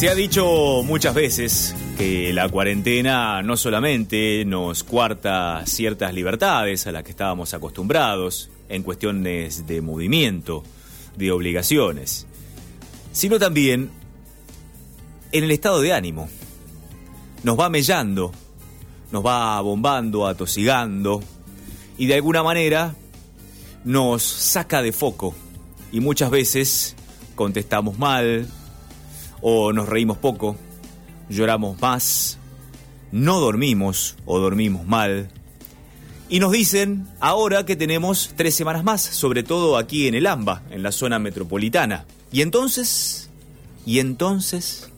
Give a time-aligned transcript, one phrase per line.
[0.00, 6.92] Se ha dicho muchas veces que la cuarentena no solamente nos cuarta ciertas libertades a
[6.92, 10.64] las que estábamos acostumbrados en cuestiones de movimiento,
[11.18, 12.26] de obligaciones,
[13.12, 13.90] sino también
[15.32, 16.30] en el estado de ánimo.
[17.42, 18.32] Nos va mellando,
[19.12, 21.22] nos va bombando, atosigando
[21.98, 22.94] y de alguna manera
[23.84, 25.34] nos saca de foco
[25.92, 26.96] y muchas veces
[27.34, 28.48] contestamos mal
[29.40, 30.56] o nos reímos poco,
[31.28, 32.38] lloramos más,
[33.12, 35.30] no dormimos o dormimos mal.
[36.28, 40.62] Y nos dicen ahora que tenemos tres semanas más, sobre todo aquí en el AMBA,
[40.70, 42.04] en la zona metropolitana.
[42.30, 43.30] Y entonces,
[43.84, 44.90] y entonces,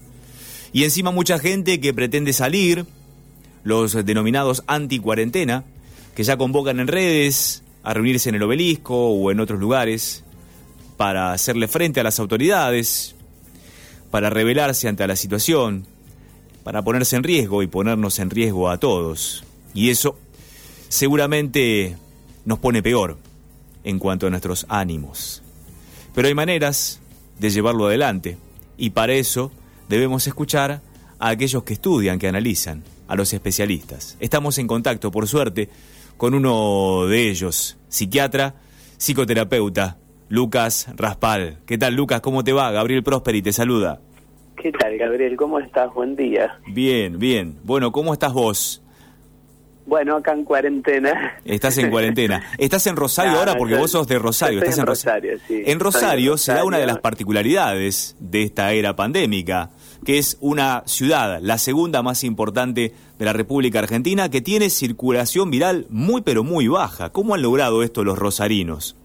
[0.73, 2.85] y encima mucha gente que pretende salir,
[3.65, 5.65] los denominados anti-cuarentena,
[6.15, 10.25] que ya convocan en redes a reunirse en el obelisco o en otros lugares
[10.97, 13.15] para hacerle frente a las autoridades,
[14.13, 15.87] para rebelarse ante la situación,
[16.65, 19.43] para ponerse en riesgo y ponernos en riesgo a todos.
[19.73, 20.19] Y eso
[20.91, 21.97] seguramente
[22.45, 23.17] nos pone peor
[23.85, 25.43] en cuanto a nuestros ánimos.
[26.15, 27.01] Pero hay maneras
[27.39, 28.37] de llevarlo adelante
[28.77, 29.51] y para eso
[29.89, 30.83] debemos escuchar
[31.19, 34.19] a aquellos que estudian, que analizan, a los especialistas.
[34.21, 35.71] Estamos en contacto, por suerte,
[36.19, 38.57] con uno de ellos, psiquiatra,
[38.99, 39.97] psicoterapeuta,
[40.33, 41.59] Lucas Raspal.
[41.67, 42.23] ¿Qué tal, Lucas?
[42.23, 42.71] ¿Cómo te va?
[42.71, 44.01] Gabriel Prosperi te saluda.
[44.57, 45.37] ¿Qué tal, Gabriel?
[45.37, 45.93] ¿Cómo estás?
[45.93, 46.59] Buen día.
[46.69, 47.59] Bien, bien.
[47.65, 48.83] Bueno, ¿cómo estás vos?
[49.85, 51.35] Bueno, acá en cuarentena.
[51.45, 52.43] Estás en cuarentena.
[52.59, 53.57] ¿Estás en Rosario ahora?
[53.59, 54.61] Porque vos sos de Rosario.
[54.61, 55.65] Estás en Rosario, sí.
[55.67, 59.69] En Rosario se da una de las particularidades de esta era pandémica,
[60.03, 65.51] que es una ciudad, la segunda más importante de la República Argentina, que tiene circulación
[65.51, 67.11] viral muy pero muy baja.
[67.11, 68.97] ¿Cómo han logrado esto los rosarinos?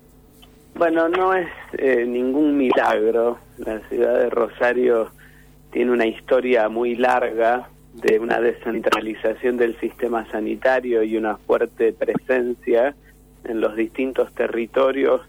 [0.77, 3.39] Bueno, no es eh, ningún milagro.
[3.57, 5.09] La ciudad de Rosario
[5.71, 12.95] tiene una historia muy larga de una descentralización del sistema sanitario y una fuerte presencia
[13.43, 15.21] en los distintos territorios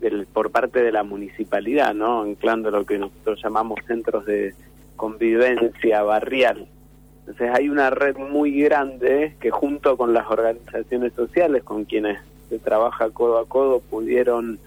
[0.00, 2.22] del, por parte de la municipalidad, ¿no?
[2.22, 4.54] Anclando lo que nosotros llamamos centros de
[4.94, 6.68] convivencia barrial.
[7.20, 12.60] Entonces hay una red muy grande que junto con las organizaciones sociales con quienes se
[12.60, 14.60] trabaja codo a codo pudieron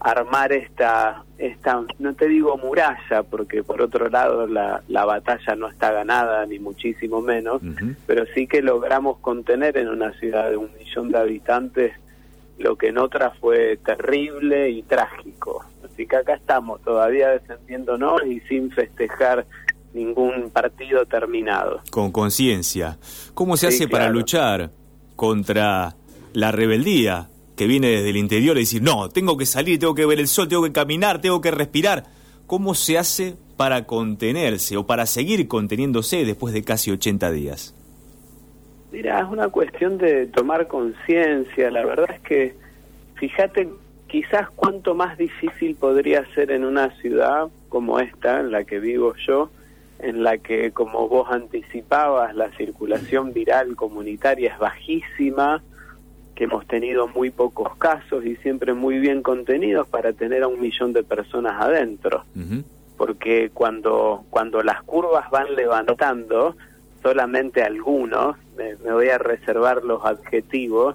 [0.00, 5.68] armar esta, esta, no te digo muralla, porque por otro lado la, la batalla no
[5.68, 7.62] está ganada, ni muchísimo menos,
[8.06, 11.92] pero sí que logramos contener en una ciudad de un millón de habitantes
[12.58, 15.64] lo que en otra fue terrible y trágico.
[15.84, 19.46] Así que acá estamos todavía defendiéndonos y sin festejar
[19.92, 21.80] ningún partido terminado.
[21.90, 22.98] Con conciencia.
[23.34, 24.70] ¿Cómo se hace para luchar
[25.16, 25.96] contra
[26.32, 30.06] la rebeldía que viene desde el interior y decir, no, tengo que salir, tengo que
[30.06, 32.04] ver el sol, tengo que caminar, tengo que respirar.
[32.46, 37.74] ¿Cómo se hace para contenerse o para seguir conteniéndose después de casi 80 días?
[38.92, 41.70] Mira, es una cuestión de tomar conciencia.
[41.70, 42.54] La verdad es que,
[43.14, 43.68] fíjate,
[44.06, 49.14] quizás cuánto más difícil podría ser en una ciudad como esta, en la que vivo
[49.26, 49.50] yo,
[49.98, 55.62] en la que, como vos anticipabas, la circulación viral comunitaria es bajísima,
[56.36, 60.60] que hemos tenido muy pocos casos y siempre muy bien contenidos para tener a un
[60.60, 62.24] millón de personas adentro.
[62.96, 66.54] Porque cuando, cuando las curvas van levantando,
[67.02, 70.94] solamente algunos, me, voy a reservar los adjetivos,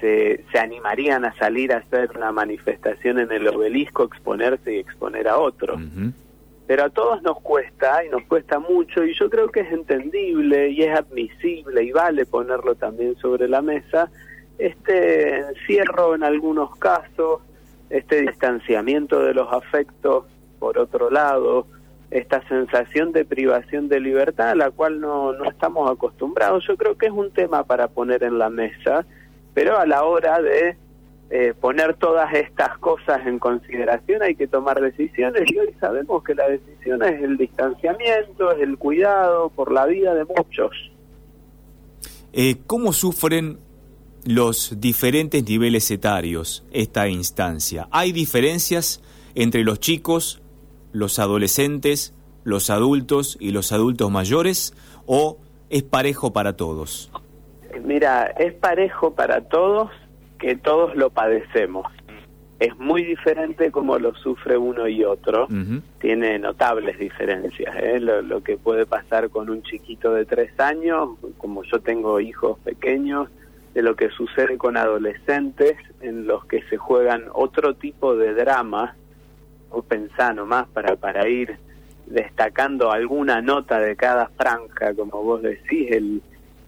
[0.00, 5.28] se, se, animarían a salir a hacer una manifestación en el obelisco, exponerse y exponer
[5.28, 5.80] a otros.
[6.66, 10.70] Pero a todos nos cuesta y nos cuesta mucho y yo creo que es entendible
[10.70, 14.10] y es admisible y vale ponerlo también sobre la mesa
[14.58, 17.40] este encierro en algunos casos,
[17.90, 20.24] este distanciamiento de los afectos,
[20.58, 21.66] por otro lado,
[22.10, 26.96] esta sensación de privación de libertad a la cual no, no estamos acostumbrados, yo creo
[26.96, 29.04] que es un tema para poner en la mesa,
[29.52, 30.76] pero a la hora de
[31.30, 36.34] eh, poner todas estas cosas en consideración hay que tomar decisiones y hoy sabemos que
[36.34, 40.70] la decisión es el distanciamiento, es el cuidado por la vida de muchos.
[42.32, 43.58] Eh, ¿Cómo sufren
[44.24, 47.88] los diferentes niveles etarios esta instancia.
[47.90, 49.02] ¿Hay diferencias
[49.34, 50.42] entre los chicos,
[50.92, 54.74] los adolescentes, los adultos y los adultos mayores
[55.06, 55.38] o
[55.70, 57.10] es parejo para todos?
[57.84, 59.90] Mira, es parejo para todos
[60.38, 61.86] que todos lo padecemos.
[62.60, 65.48] Es muy diferente como lo sufre uno y otro.
[66.00, 67.74] Tiene notables diferencias.
[67.76, 67.98] ¿eh?
[67.98, 72.58] Lo, lo que puede pasar con un chiquito de tres años, como yo tengo hijos
[72.60, 73.28] pequeños,
[73.74, 78.94] de lo que sucede con adolescentes en los que se juegan otro tipo de dramas,
[79.70, 81.58] o pensá nomás para, para ir
[82.06, 86.22] destacando alguna nota de cada franja, como vos decís, el,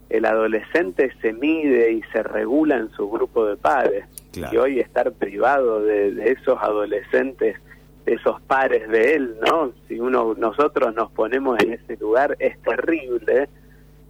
[0.08, 4.06] el adolescente se mide y se regula en su grupo de padres.
[4.52, 7.56] Y hoy estar privado de, de, esos adolescentes,
[8.04, 9.72] de esos pares de él, ¿no?
[9.88, 13.48] Si uno nosotros nos ponemos en ese lugar es terrible,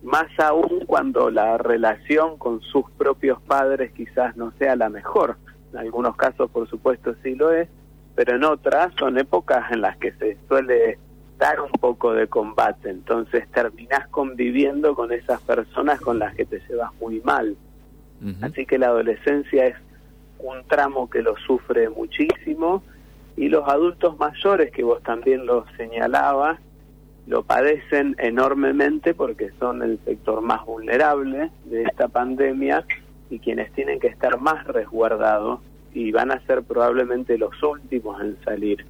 [0.07, 5.37] más aún cuando la relación con sus propios padres quizás no sea la mejor.
[5.73, 7.69] En algunos casos, por supuesto, sí lo es,
[8.15, 10.99] pero en otras son épocas en las que se suele
[11.39, 16.61] dar un poco de combate, entonces terminás conviviendo con esas personas con las que te
[16.69, 17.57] llevas muy mal.
[18.41, 19.77] Así que la adolescencia es
[20.39, 22.83] un tramo que lo sufre muchísimo
[23.37, 26.59] y los adultos mayores, que vos también lo señalabas,
[27.27, 32.85] lo padecen enormemente porque son el sector más vulnerable de esta pandemia
[33.31, 35.61] y quienes tienen que estar más resguardados
[35.93, 38.85] y van a ser probablemente los últimos en salir,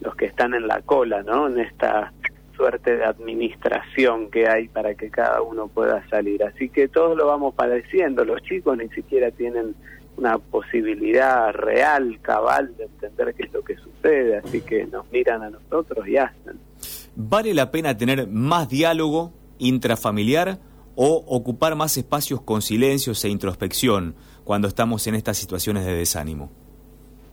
[0.00, 1.48] los que están en la cola, ¿no?
[1.48, 2.12] En esta
[2.54, 6.44] suerte de administración que hay para que cada uno pueda salir.
[6.44, 9.74] Así que todos lo vamos padeciendo, los chicos ni siquiera tienen
[10.16, 15.42] una posibilidad real, cabal, de entender qué es lo que sucede, así que nos miran
[15.42, 16.69] a nosotros y hacen.
[17.16, 20.58] ¿Vale la pena tener más diálogo intrafamiliar
[20.96, 24.14] o ocupar más espacios con silencios e introspección
[24.44, 26.50] cuando estamos en estas situaciones de desánimo?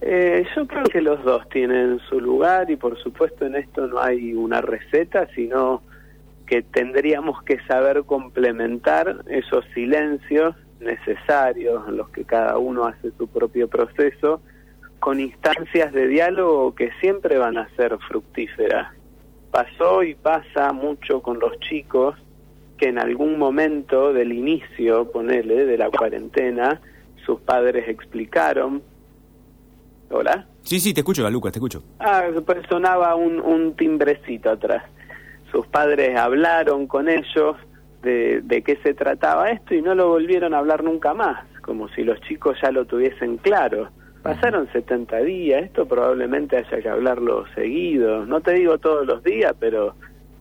[0.02, 4.00] Eh, yo creo que los dos tienen su lugar y por supuesto en esto no
[4.00, 5.82] hay una receta, sino
[6.46, 13.28] que tendríamos que saber complementar esos silencios necesarios en los que cada uno hace su
[13.28, 14.42] propio proceso
[15.00, 18.94] con instancias de diálogo que siempre van a ser fructíferas.
[19.52, 22.16] Pasó y pasa mucho con los chicos
[22.78, 26.80] que en algún momento del inicio, ponele, de la cuarentena,
[27.26, 28.84] sus padres explicaron.
[30.10, 30.48] ¿Hola?
[30.62, 31.84] Sí, sí, te escucho, Lucas, te escucho.
[32.00, 34.84] Ah, pues sonaba un, un timbrecito atrás.
[35.52, 37.56] Sus padres hablaron con ellos
[38.04, 41.90] de, de qué se trataba esto y no lo volvieron a hablar nunca más, como
[41.90, 43.90] si los chicos ya lo tuviesen claro.
[44.28, 49.56] Pasaron 70 días, esto probablemente haya que hablarlo seguido, no te digo todos los días,
[49.58, 49.96] pero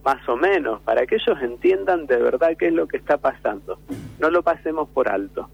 [0.04, 3.78] más o menos, para que ellos entiendan de verdad qué es lo que está pasando.
[4.18, 5.48] No lo pasemos por alto.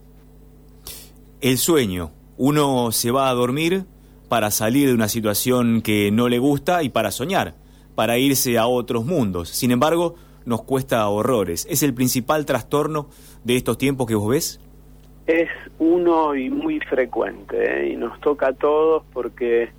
[1.43, 2.11] El sueño.
[2.39, 3.85] Uno se va a dormir
[4.31, 7.57] para salir de una situación que no le gusta y para soñar,
[7.95, 9.51] para irse a otros mundos.
[9.51, 10.15] Sin embargo,
[10.47, 11.67] nos cuesta horrores.
[11.69, 13.11] ¿Es el principal trastorno
[13.45, 14.59] de estos tiempos que vos ves?
[15.27, 15.49] Es
[15.79, 17.93] uno y muy frecuente, ¿eh?
[17.93, 19.71] y nos toca a todos porque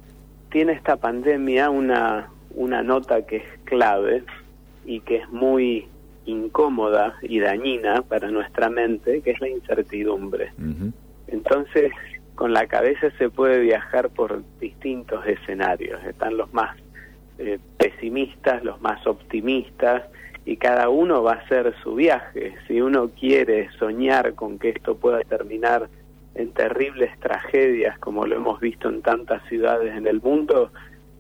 [0.50, 4.24] tiene esta pandemia una, una nota que es clave,
[4.86, 5.88] y que es muy
[6.25, 10.51] incómoda y dañina para nuestra mente, que es la incertidumbre.
[11.28, 11.92] Entonces,
[12.36, 16.04] con la cabeza se puede viajar por distintos escenarios.
[16.06, 16.75] Están los más
[17.38, 20.04] eh, pesimistas, los más optimistas,
[20.45, 22.56] y cada uno va a hacer su viaje.
[22.68, 25.90] Si uno quiere soñar con que esto pueda terminar
[26.36, 30.72] en terribles tragedias, como lo hemos visto en tantas ciudades en el mundo,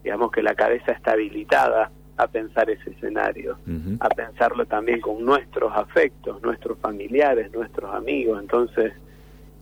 [0.03, 3.57] digamos que la cabeza está habilitada a pensar ese escenario,
[3.99, 8.39] a pensarlo también con nuestros afectos, nuestros familiares, nuestros amigos.
[8.41, 8.93] Entonces,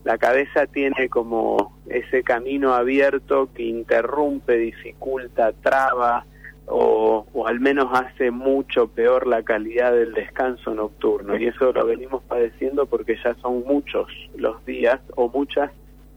[0.04, 6.26] la cabeza tiene como ese camino abierto que interrumpe, dificulta, traba
[6.68, 11.38] o, al menos hace mucho peor la calidad del descanso nocturno.
[11.38, 15.72] Y eso lo venimos padeciendo porque ya son muchos los días o muchas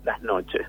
[0.04, 0.62] las noches.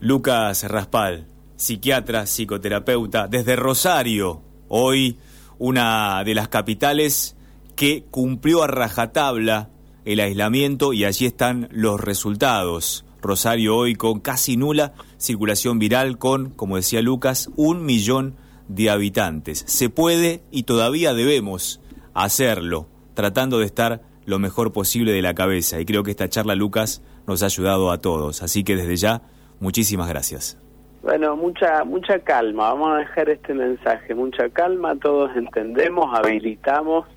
[0.00, 5.18] Lucas Raspal, psiquiatra, psicoterapeuta, desde Rosario, hoy
[5.58, 7.36] una de las capitales
[7.76, 9.70] que cumplió a rajatabla
[10.04, 13.04] el aislamiento y allí están los resultados.
[13.20, 18.34] Rosario hoy con casi nula circulación viral con, como decía Lucas, un millón
[18.74, 19.64] de habitantes.
[19.66, 21.80] Se puede y todavía debemos
[22.14, 25.80] hacerlo, tratando de estar lo mejor posible de la cabeza.
[25.80, 28.42] Y creo que esta charla, Lucas, nos ha ayudado a todos.
[28.42, 29.22] Así que desde ya,
[29.60, 30.58] muchísimas gracias.
[31.02, 37.08] Bueno, mucha mucha calma, vamos a dejar este mensaje, mucha calma, todos entendemos, habilitamos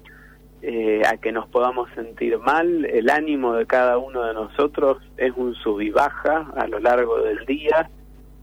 [0.63, 5.31] eh, a que nos podamos sentir mal, el ánimo de cada uno de nosotros es
[5.35, 7.91] un sub y baja a lo largo del día,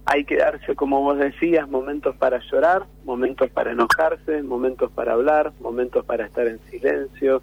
[0.05, 5.53] hay que darse, como vos decías, momentos para llorar, momentos para enojarse, momentos para hablar,
[5.61, 7.43] momentos para estar en silencio,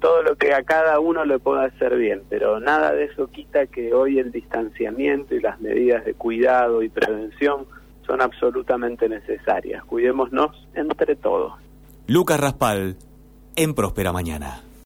[0.00, 3.66] todo lo que a cada uno le pueda hacer bien, pero nada de eso quita
[3.66, 7.66] que hoy el distanciamiento y las medidas de cuidado y prevención
[8.06, 9.82] son absolutamente necesarias.
[9.84, 11.54] Cuidémonos entre todos.
[12.06, 12.96] Lucas Raspal,
[13.56, 14.64] en Próspera Mañana.